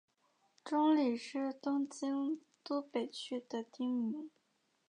[0.65, 4.31] 中里是东京都北区的町名。